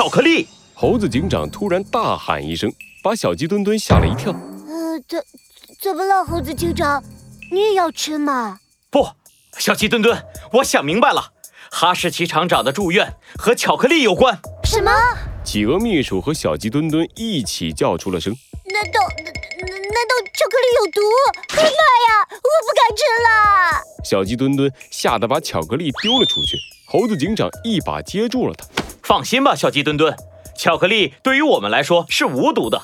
[0.00, 0.48] 巧克力！
[0.72, 4.32] 猴子警长突然大喊一声，把小鸡墩墩吓了一跳。
[4.32, 5.22] 呃，怎
[5.78, 7.04] 怎么了，猴子警长？
[7.52, 8.60] 你也要吃吗？
[8.88, 9.06] 不，
[9.58, 10.24] 小鸡墩墩，
[10.54, 11.32] 我想明白了，
[11.70, 14.40] 哈士奇厂长的住院和巧克力有关。
[14.64, 14.90] 什么？
[15.44, 18.34] 企鹅秘书和小鸡墩墩一起叫出了声。
[18.72, 21.00] 难道难难道巧克力有毒？
[21.50, 22.26] 害怕呀！
[22.30, 23.82] 我不敢吃了。
[24.02, 26.56] 小鸡墩墩吓得把巧克力丢了出去。
[26.86, 28.64] 猴子警长一把接住了他。
[29.10, 30.16] 放心吧，小鸡墩墩，
[30.56, 32.80] 巧克力对于我们来说是无毒的，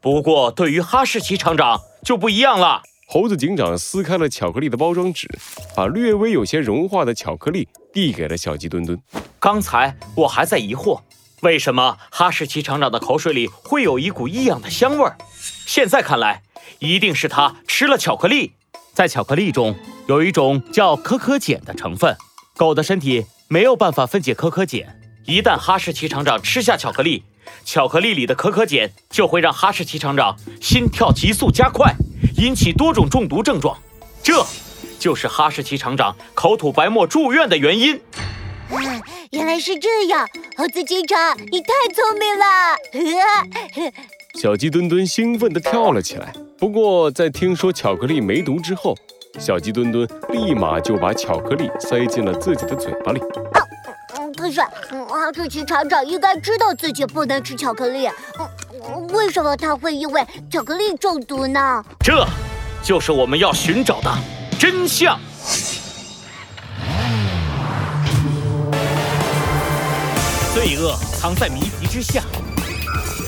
[0.00, 2.80] 不过对于哈士奇厂长就不一样了。
[3.06, 5.28] 猴子警长撕开了巧克力的包装纸，
[5.74, 8.98] 把略微有些融化的巧克力递给了小鸡墩墩。
[9.38, 11.02] 刚才我还在疑惑，
[11.42, 15.18] 为什么哈士奇厂长的口水里会有一股异样的香味儿？
[15.66, 16.40] 现在看来，
[16.78, 18.54] 一定是他吃了巧克力。
[18.94, 22.16] 在巧克力中有一种叫可可碱的成分，
[22.56, 25.02] 狗的身体没有办法分解可可碱。
[25.26, 27.24] 一旦哈士奇厂长吃下巧克力，
[27.64, 31.92] 巧克力里的可可碱就会让哈士奇厂长心跳急速加快，
[32.36, 33.76] 引起多种中毒症状。
[34.22, 34.46] 这，
[35.00, 37.96] 就是哈士奇厂长口吐白沫住院的原因。
[38.70, 40.24] 啊，原来是这样！
[40.56, 43.92] 猴子警长，你太聪明了！
[44.40, 46.32] 小鸡墩墩兴奋地跳了起来。
[46.56, 48.96] 不过，在听说巧克力没毒之后，
[49.40, 53.20] 小鸡墩墩立马就把巧克力塞进了自己的嘴巴里。
[54.36, 58.08] 可是，哈士奇厂长应该知道自己不能吃巧克力。
[59.12, 61.82] 为什么他会因为巧克力中毒呢？
[62.00, 62.26] 这，
[62.82, 64.14] 就是我们要寻找的
[64.58, 65.18] 真相。
[70.54, 72.22] 罪恶藏在谜题之下，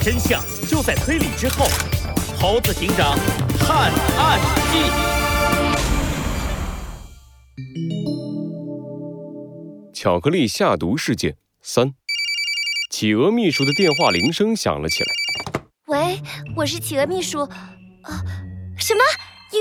[0.02, 1.66] 真相就在推理之后。
[2.40, 3.18] 猴子警长
[3.58, 4.38] 探案
[4.70, 5.27] 记。
[10.08, 11.92] 巧克力下毒事件三，
[12.90, 15.10] 企鹅秘书的电话铃声响了起来。
[15.88, 16.18] 喂，
[16.56, 17.40] 我是企鹅秘书。
[17.40, 18.24] 啊，
[18.78, 19.02] 什么？
[19.52, 19.58] 医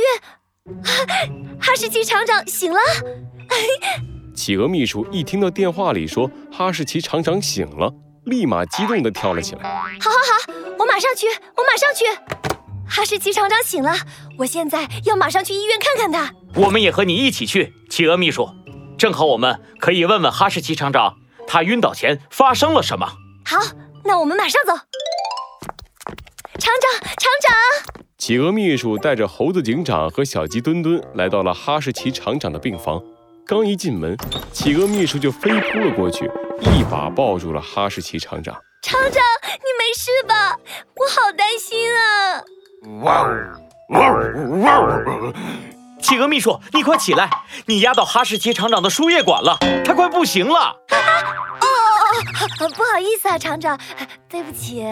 [0.71, 1.59] 院？
[1.59, 2.79] 哈士奇厂长醒了？
[4.33, 7.93] 企鹅秘书一听到电话里说哈士奇厂长醒了，
[8.23, 9.63] 立马激动地跳了起来。
[9.99, 12.05] 好，好，好，我马上去，我马上去。
[12.87, 13.93] 哈士奇厂长醒了，
[14.37, 16.33] 我现在要马上去医院看看他。
[16.55, 18.49] 我们也和你一起去，企鹅秘书。
[18.97, 23.07] 正好我们可以问问哈士奇厂长，他晕倒前发生了什么。
[23.45, 23.57] 好，
[24.03, 24.73] 那我们马上走。
[26.57, 27.53] 厂长，厂长！
[28.17, 32.99] 企鹅秘书带着猴子警长和小鸡墩墩来到了哈士奇厂长的病房。
[33.45, 34.17] 刚一进门，
[34.51, 36.25] 企鹅秘书就飞扑了过去，
[36.61, 38.55] 一把抱住了哈士奇厂长。
[38.81, 40.57] 厂长，你没事吧？
[40.95, 42.43] 我好担心啊！
[43.03, 43.29] 哇
[43.89, 44.09] 哇
[44.63, 45.33] 哇！
[46.07, 47.29] 企鹅秘书，你快起来！
[47.65, 50.53] 你压到哈士奇厂长的输液管了，他快不行了！
[50.53, 51.67] 哦哦
[52.61, 52.69] 哦！
[52.77, 53.77] 不好意思啊，厂长，
[54.29, 54.85] 对不起。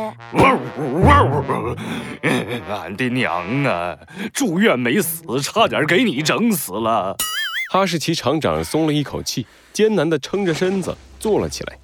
[2.69, 3.97] 俺的娘啊！
[4.33, 7.15] 住院没死，差点给你整死了。
[7.71, 11.79] 哈士奇厂长松了一口气，艰难地撑着身子坐了起来，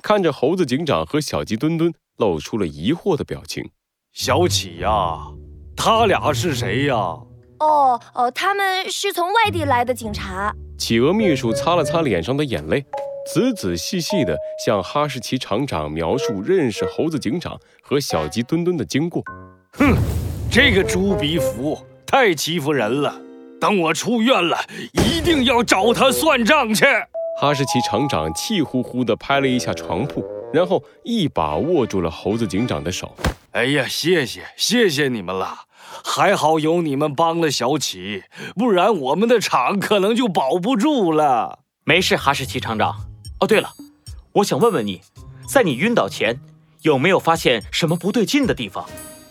[0.00, 3.68] 看着猴子警长和小鸡墩墩，露出了疑惑的表情。
[4.12, 5.18] 小启呀，
[5.76, 6.94] 他俩是谁呀？
[7.58, 10.54] 哦哦，他们是从外地来的警察。
[10.78, 12.84] 企鹅秘书擦了擦脸上的眼泪，
[13.32, 19.22] 仔仔细细地向哈士奇厂长描述认识猴子警长和小鸡墩墩的经过。
[19.78, 19.94] 哼，
[20.50, 23.14] 这个猪鼻福太欺负人了。
[23.58, 24.58] 等我出院了，
[24.92, 26.84] 一定要找他算账去。
[27.40, 30.22] 哈士奇厂长气呼呼地拍了一下床铺，
[30.52, 33.14] 然后一把握住了猴子警长的手。
[33.52, 35.65] 哎呀，谢谢谢谢你们了。
[36.04, 38.24] 还好有你们帮了小启，
[38.54, 41.60] 不然我们的厂可能就保不住了。
[41.84, 42.94] 没事，哈士奇厂长。
[43.40, 43.70] 哦，对了，
[44.32, 45.00] 我想问问你，
[45.48, 46.38] 在你晕倒前
[46.82, 48.84] 有没有发现什么不对劲的地方？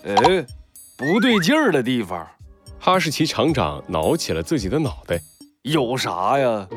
[0.06, 0.46] 哎，
[0.98, 2.28] 不对劲儿的地方。
[2.80, 5.20] 哈士奇厂长挠起了自己的脑袋，
[5.64, 6.68] 有啥呀？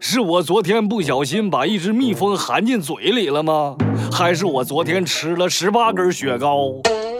[0.00, 3.76] 是我昨天不小心把一只蜜蜂含进嘴里了吗？
[4.12, 6.72] 还是我昨天吃了十八根雪糕？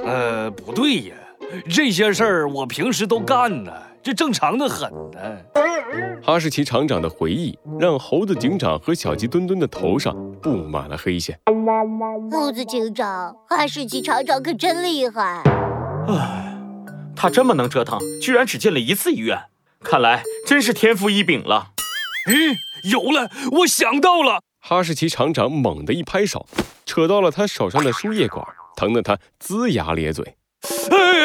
[0.04, 1.14] 呃，不对呀。
[1.68, 3.72] 这些事儿我平时都干呢，
[4.02, 5.20] 这正常的很呢。
[6.22, 11.38] 哈士奇厂长的回忆让猴子警长和小鸡墩墩的头上布满了黑线。
[12.30, 15.42] 猴子警长，哈士奇厂长可真厉害。
[16.08, 16.56] 唉，
[17.16, 19.38] 他这么能折腾，居然只进了一次医院，
[19.80, 21.70] 看来真是天赋异禀了。
[22.28, 22.56] 嗯，
[22.90, 23.30] 有了，
[23.60, 24.42] 我想到了。
[24.60, 26.46] 哈士奇厂长猛地一拍手，
[26.84, 28.44] 扯到了他手上的输液管，
[28.76, 30.36] 疼得他龇牙咧嘴。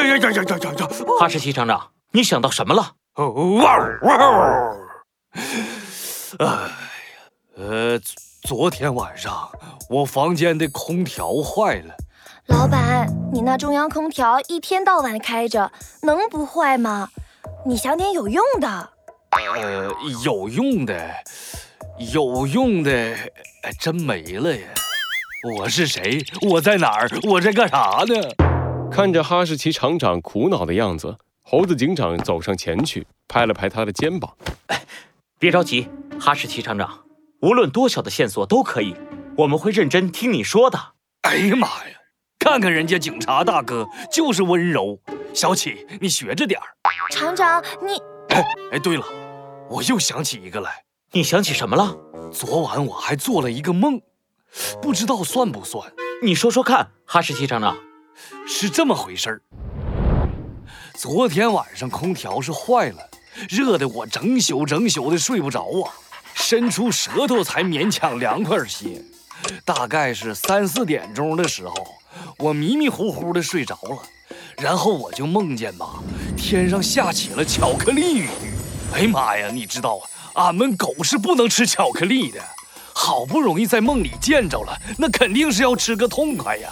[0.07, 0.87] 呀呀呀呀呀！
[1.19, 2.93] 哈士奇厂长，你想到什么了？
[3.15, 3.27] 哇
[4.01, 4.17] 哇！
[6.39, 6.69] 哎呀，
[7.55, 7.99] 呃，
[8.41, 9.49] 昨天晚上
[9.89, 11.93] 我房间的空调坏了。
[12.47, 15.71] 老板，你那中央空调一天到晚开着，
[16.01, 17.09] 能不坏吗？
[17.65, 18.89] 你想点有用的。
[19.31, 19.89] 呃，
[20.23, 21.13] 有用的，
[22.11, 23.15] 有用的，
[23.79, 24.67] 真没了呀！
[25.57, 26.25] 我是谁？
[26.49, 27.09] 我在哪儿？
[27.23, 28.15] 我在干啥呢？
[28.93, 34.31] 看着哈士奇厂长苦恼的样子，猴子警长走上前去，拍了拍他的肩膀
[35.39, 36.99] ：“别着急，哈士奇厂长，
[37.41, 38.95] 无论多小的线索都可以，
[39.35, 40.79] 我们会认真听你说的。”
[41.23, 41.97] 哎呀妈呀！
[42.37, 44.99] 看看人家警察大哥就是温柔，
[45.33, 46.67] 小启，你学着点儿。
[47.09, 47.97] 厂长，你……
[48.29, 49.03] 哎哎，对了，
[49.71, 50.83] 我又想起一个来。
[51.13, 51.97] 你想起什么了？
[52.31, 53.99] 昨晚我还做了一个梦，
[54.79, 55.91] 不知道算不算？
[56.21, 57.75] 你说说看，哈士奇厂长。
[58.47, 59.41] 是这么回事儿。
[60.95, 63.09] 昨天晚上空调是坏了，
[63.49, 65.91] 热得我整宿整宿的睡不着啊，
[66.33, 69.01] 伸出舌头才勉强凉快些。
[69.65, 71.75] 大概是三四点钟的时候，
[72.37, 73.97] 我迷迷糊糊的睡着了，
[74.57, 76.01] 然后我就梦见吧，
[76.37, 78.29] 天上下起了巧克力雨。
[78.93, 79.99] 哎呀妈呀，你知道，
[80.35, 82.39] 俺们狗是不能吃巧克力的，
[82.93, 86.71] 好不容易在梦里见着了，那肯定是要吃个痛快呀。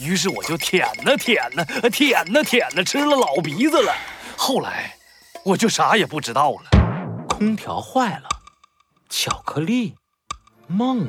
[0.00, 3.94] 于是我就舔呐舔呐舔呐舔呐，吃了老鼻子了。
[4.34, 4.96] 后来
[5.44, 7.26] 我就啥也不知道了。
[7.28, 8.28] 空调坏了，
[9.10, 9.94] 巧克力，
[10.66, 11.06] 梦。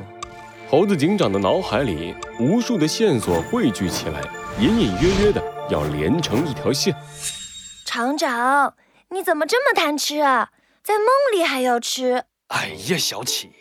[0.70, 4.20] 猴子警长的脑海里无数的线索汇聚起来，
[4.58, 6.94] 隐隐约约的要连成一条线。
[7.86, 8.74] 厂长，
[9.08, 10.50] 你怎么这么贪吃啊？
[10.82, 12.24] 在梦里还要吃？
[12.48, 13.52] 哎呀，小启，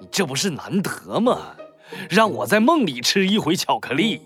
[0.00, 1.56] 你这不是难得吗？
[2.08, 4.22] 让我在梦里吃一回巧克力。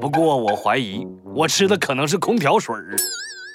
[0.00, 2.94] 不过我怀疑，我吃的可能是空调水儿，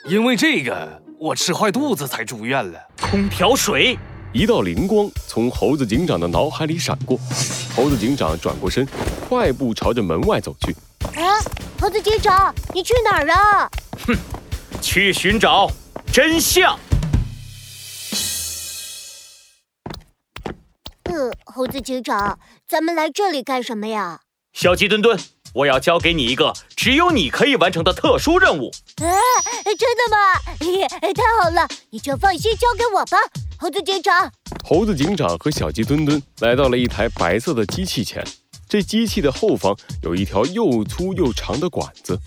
[0.09, 2.79] 因为这个我吃坏肚子才住院了。
[2.99, 3.97] 空调水，
[4.33, 7.17] 一道灵光从猴子警长的脑海里闪过，
[7.75, 8.85] 猴子警长转过身，
[9.29, 10.75] 快步朝着门外走去。
[11.17, 11.39] 啊，
[11.79, 13.69] 猴子警长，你去哪儿啊？
[14.05, 14.17] 哼，
[14.81, 15.69] 去寻找
[16.11, 16.77] 真相。
[21.03, 22.37] 呃，猴子警长，
[22.67, 24.21] 咱们来这里干什么呀？
[24.51, 25.17] 小鸡墩墩。
[25.53, 28.71] 我要交给你一个只有你可以完成的特殊任务。
[29.01, 29.05] 啊，
[29.77, 30.17] 真的吗？
[31.13, 33.17] 太好了，你就放心交给我吧，
[33.57, 34.31] 猴子警长。
[34.63, 38.25] 猴子警长和小鸡墩墩来到了一台白色的机器前，
[38.67, 42.19] 这机器的后方有一条又粗又长的管子。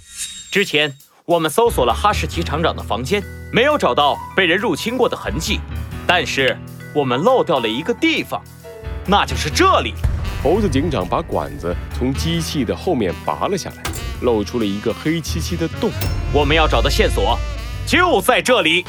[0.50, 5.58] 之前我们搜索了哈士奇厂长的房间，没有找到被人入侵过的痕迹，
[6.06, 6.56] 但是
[6.94, 8.40] 我们漏掉了一个地方，
[9.06, 9.94] 那就是这里。
[10.46, 13.82] 猴子警长把管子从机器的后面拔了下来，
[14.20, 15.90] 露出了一个黑漆漆的洞。
[16.32, 17.36] 我们要找的线索
[17.84, 18.84] 就在这里。